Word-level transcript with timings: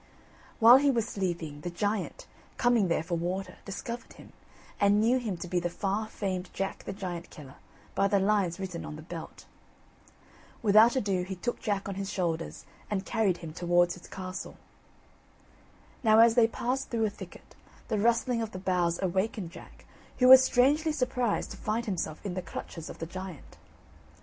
While 0.57 0.77
he 0.77 0.89
was 0.89 1.07
sleeping, 1.07 1.61
the 1.61 1.69
giant, 1.69 2.25
coming 2.57 2.87
there 2.87 3.03
for 3.03 3.13
water, 3.13 3.57
discovered 3.65 4.13
him, 4.13 4.33
and 4.79 4.99
knew 4.99 5.19
him 5.19 5.37
to 5.37 5.47
be 5.47 5.59
the 5.59 5.69
far 5.69 6.07
famed 6.07 6.49
Jack 6.53 6.85
the 6.85 6.91
Giant 6.91 7.29
killer 7.29 7.57
by 7.93 8.07
the 8.07 8.17
lines 8.17 8.59
written 8.59 8.83
on 8.83 8.95
the 8.95 9.03
belt. 9.03 9.45
Without 10.63 10.95
ado, 10.95 11.21
he 11.21 11.35
took 11.35 11.59
Jack 11.59 11.87
on 11.87 11.93
his 12.01 12.09
shoulders 12.11 12.65
and 12.89 13.05
carried 13.05 13.37
him 13.45 13.53
towards 13.53 13.93
his 13.93 14.07
castle. 14.07 14.57
Now, 16.03 16.17
as 16.17 16.33
they 16.33 16.47
passed 16.47 16.89
through 16.89 17.05
a 17.05 17.11
thicket, 17.11 17.53
the 17.87 17.99
rustling 17.99 18.41
of 18.41 18.53
the 18.53 18.57
boughs 18.57 18.97
awakened 19.03 19.51
Jack, 19.51 19.85
who 20.17 20.27
was 20.27 20.43
strangely 20.43 20.91
surprised 20.93 21.51
to 21.51 21.57
find 21.57 21.85
himself 21.85 22.25
in 22.25 22.33
the 22.33 22.41
clutches 22.41 22.89
of 22.89 22.97
the 22.97 23.05
giant. 23.05 23.59